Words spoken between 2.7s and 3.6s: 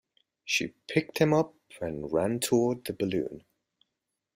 the balloon.